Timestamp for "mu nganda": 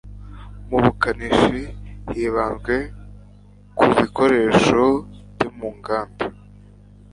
5.57-6.25